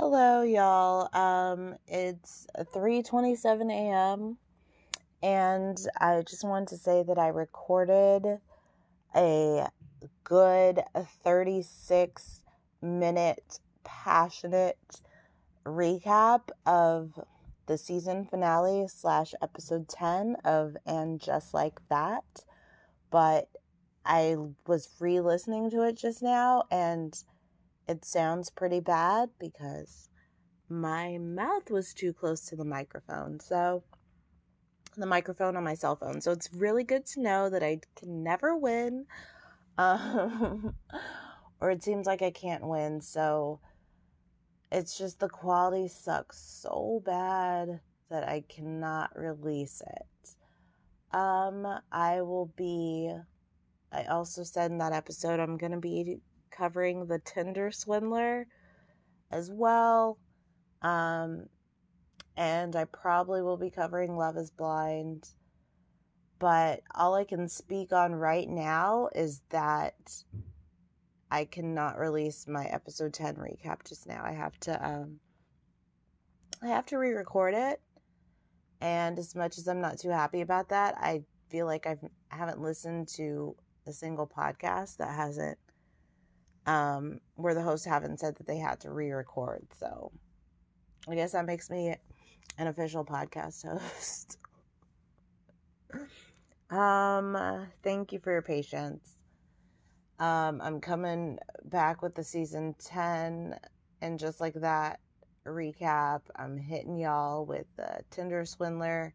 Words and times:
Hello, 0.00 0.42
y'all. 0.42 1.08
Um, 1.12 1.74
it's 1.88 2.46
3:27 2.56 3.68
a.m. 3.68 4.38
and 5.24 5.76
I 6.00 6.22
just 6.22 6.44
wanted 6.44 6.68
to 6.68 6.76
say 6.76 7.02
that 7.02 7.18
I 7.18 7.26
recorded 7.26 8.38
a 9.16 9.66
good 10.22 10.84
36 11.24 12.44
minute 12.80 13.58
passionate 13.82 15.00
recap 15.66 16.50
of 16.64 17.18
the 17.66 17.76
season 17.76 18.24
finale 18.24 18.86
slash 18.86 19.34
episode 19.42 19.88
10 19.88 20.36
of 20.44 20.76
And 20.86 21.20
Just 21.20 21.52
Like 21.52 21.80
That. 21.88 22.44
But 23.10 23.48
I 24.06 24.36
was 24.64 24.90
re 25.00 25.18
listening 25.18 25.70
to 25.70 25.82
it 25.82 25.96
just 25.96 26.22
now 26.22 26.66
and 26.70 27.20
it 27.88 28.04
sounds 28.04 28.50
pretty 28.50 28.80
bad 28.80 29.30
because 29.40 30.10
my 30.68 31.16
mouth 31.18 31.70
was 31.70 31.94
too 31.94 32.12
close 32.12 32.42
to 32.46 32.56
the 32.56 32.64
microphone. 32.64 33.40
So, 33.40 33.82
the 34.96 35.06
microphone 35.06 35.56
on 35.56 35.64
my 35.64 35.74
cell 35.74 35.96
phone. 35.96 36.20
So, 36.20 36.30
it's 36.32 36.52
really 36.52 36.84
good 36.84 37.06
to 37.06 37.22
know 37.22 37.48
that 37.48 37.62
I 37.62 37.80
can 37.96 38.22
never 38.22 38.56
win. 38.56 39.06
Um, 39.78 40.74
or 41.60 41.70
it 41.70 41.84
seems 41.84 42.04
like 42.04 42.20
I 42.20 42.32
can't 42.32 42.66
win. 42.66 43.00
So, 43.00 43.60
it's 44.72 44.98
just 44.98 45.20
the 45.20 45.28
quality 45.28 45.86
sucks 45.86 46.36
so 46.36 47.00
bad 47.06 47.78
that 48.10 48.28
I 48.28 48.42
cannot 48.48 49.16
release 49.16 49.80
it. 49.86 51.16
Um, 51.16 51.64
I 51.92 52.22
will 52.22 52.52
be. 52.56 53.14
I 53.92 54.04
also 54.04 54.42
said 54.42 54.72
in 54.72 54.78
that 54.78 54.92
episode 54.92 55.38
I'm 55.40 55.56
going 55.56 55.72
to 55.72 55.78
be 55.78 56.20
covering 56.58 57.06
the 57.06 57.20
Tinder 57.20 57.70
swindler 57.70 58.46
as 59.30 59.50
well. 59.50 60.18
Um, 60.82 61.46
and 62.36 62.74
I 62.76 62.84
probably 62.84 63.42
will 63.42 63.56
be 63.56 63.70
covering 63.70 64.16
Love 64.16 64.36
is 64.36 64.50
Blind. 64.50 65.28
But 66.38 66.82
all 66.94 67.14
I 67.14 67.24
can 67.24 67.48
speak 67.48 67.92
on 67.92 68.14
right 68.14 68.48
now 68.48 69.08
is 69.14 69.42
that 69.50 69.94
I 71.30 71.44
cannot 71.44 71.98
release 71.98 72.46
my 72.46 72.64
episode 72.66 73.12
10 73.12 73.36
recap 73.36 73.84
just 73.86 74.06
now. 74.06 74.22
I 74.24 74.32
have 74.32 74.58
to 74.60 74.86
um 74.86 75.20
I 76.62 76.68
have 76.68 76.86
to 76.86 76.98
re-record 76.98 77.54
it. 77.54 77.80
And 78.80 79.18
as 79.18 79.34
much 79.34 79.58
as 79.58 79.66
I'm 79.66 79.80
not 79.80 79.98
too 79.98 80.10
happy 80.10 80.40
about 80.40 80.68
that, 80.68 80.94
I 80.96 81.24
feel 81.50 81.66
like 81.66 81.86
I've 81.86 82.04
I 82.30 82.36
haven't 82.36 82.62
listened 82.62 83.08
to 83.16 83.56
a 83.86 83.92
single 83.92 84.28
podcast 84.28 84.98
that 84.98 85.14
hasn't 85.14 85.58
um, 86.68 87.18
where 87.36 87.54
the 87.54 87.62
hosts 87.62 87.86
haven't 87.86 88.20
said 88.20 88.36
that 88.36 88.46
they 88.46 88.58
had 88.58 88.78
to 88.80 88.90
re-record. 88.90 89.66
So 89.74 90.12
I 91.08 91.14
guess 91.14 91.32
that 91.32 91.46
makes 91.46 91.70
me 91.70 91.96
an 92.58 92.66
official 92.66 93.06
podcast 93.06 93.66
host. 93.80 94.36
um, 96.68 97.66
thank 97.82 98.12
you 98.12 98.18
for 98.18 98.32
your 98.32 98.42
patience. 98.42 99.16
Um, 100.18 100.60
I'm 100.60 100.78
coming 100.80 101.38
back 101.64 102.02
with 102.02 102.14
the 102.14 102.24
season 102.24 102.74
10 102.84 103.58
and 104.02 104.18
just 104.18 104.38
like 104.38 104.54
that 104.54 105.00
recap, 105.46 106.20
I'm 106.36 106.58
hitting 106.58 106.98
y'all 106.98 107.46
with 107.46 107.66
the 107.78 108.00
Tinder 108.10 108.44
Swindler 108.44 109.14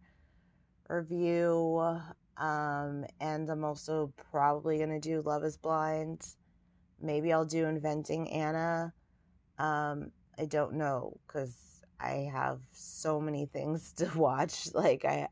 review. 0.89 1.99
Um, 2.35 3.05
and 3.21 3.47
I'm 3.47 3.63
also 3.63 4.11
probably 4.31 4.77
going 4.77 4.89
to 4.89 4.99
do 4.99 5.21
Love 5.21 5.43
is 5.43 5.55
Blind 5.55 6.25
Maybe 7.01 7.33
I'll 7.33 7.45
do 7.45 7.65
Inventing 7.65 8.29
Anna. 8.31 8.93
Um, 9.59 10.11
I 10.37 10.45
don't 10.45 10.73
know 10.73 11.17
because 11.27 11.55
I 11.99 12.29
have 12.31 12.59
so 12.71 13.19
many 13.19 13.45
things 13.45 13.93
to 13.97 14.11
watch. 14.15 14.73
Like 14.73 15.05
I, 15.05 15.27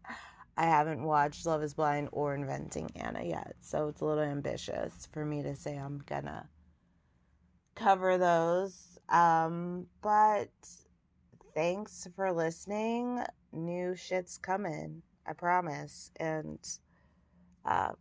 I 0.58 0.66
haven't 0.66 1.04
watched 1.04 1.46
Love 1.46 1.64
Is 1.64 1.74
Blind 1.74 2.10
or 2.12 2.36
Inventing 2.36 2.92
Anna 2.96 3.24
yet, 3.24 3.56
so 3.62 3.88
it's 3.88 4.02
a 4.02 4.06
little 4.06 4.24
ambitious 4.24 5.08
for 5.12 5.26
me 5.26 5.44
to 5.44 5.56
say 5.56 5.76
I'm 5.76 6.04
gonna 6.06 6.50
cover 7.76 8.18
those. 8.18 9.00
Um, 9.10 9.88
but 10.02 10.50
thanks 11.54 12.08
for 12.16 12.32
listening. 12.32 13.22
New 13.52 13.96
shit's 13.96 14.38
coming, 14.38 15.02
I 15.28 15.34
promise, 15.34 16.12
and 16.18 16.60
uh, 17.66 17.92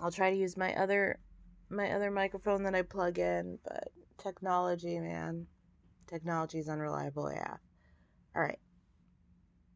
I'll 0.00 0.10
try 0.10 0.30
to 0.30 0.36
use 0.36 0.56
my 0.56 0.74
other 0.74 1.18
my 1.72 1.92
other 1.92 2.10
microphone 2.10 2.64
that 2.64 2.74
I 2.74 2.82
plug 2.82 3.18
in, 3.18 3.58
but 3.64 3.88
technology, 4.18 4.98
man. 4.98 5.46
Technology 6.06 6.58
is 6.58 6.68
unreliable, 6.68 7.30
yeah. 7.32 7.56
All 8.36 8.42
right. 8.42 8.58